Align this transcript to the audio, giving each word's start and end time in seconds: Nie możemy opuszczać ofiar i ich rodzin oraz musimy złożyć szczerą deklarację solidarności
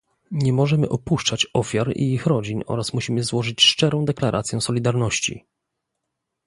Nie 0.31 0.53
możemy 0.53 0.89
opuszczać 0.89 1.47
ofiar 1.53 1.91
i 1.95 2.13
ich 2.13 2.25
rodzin 2.25 2.63
oraz 2.65 2.93
musimy 2.93 3.23
złożyć 3.23 3.61
szczerą 3.61 4.05
deklarację 4.05 4.61
solidarności 4.61 5.45